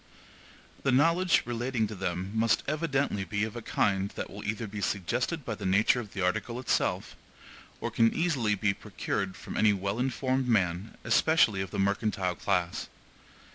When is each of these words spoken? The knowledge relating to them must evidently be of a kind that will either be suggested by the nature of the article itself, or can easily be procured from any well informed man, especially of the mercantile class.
The 0.81 0.91
knowledge 0.91 1.43
relating 1.45 1.85
to 1.85 1.93
them 1.93 2.31
must 2.33 2.63
evidently 2.67 3.23
be 3.23 3.43
of 3.43 3.55
a 3.55 3.61
kind 3.61 4.09
that 4.15 4.31
will 4.31 4.43
either 4.43 4.65
be 4.65 4.81
suggested 4.81 5.45
by 5.45 5.53
the 5.53 5.63
nature 5.67 5.99
of 5.99 6.13
the 6.13 6.23
article 6.23 6.59
itself, 6.59 7.15
or 7.79 7.91
can 7.91 8.11
easily 8.11 8.55
be 8.55 8.73
procured 8.73 9.35
from 9.37 9.55
any 9.55 9.73
well 9.73 9.99
informed 9.99 10.47
man, 10.47 10.97
especially 11.03 11.61
of 11.61 11.69
the 11.69 11.77
mercantile 11.77 12.33
class. 12.33 12.89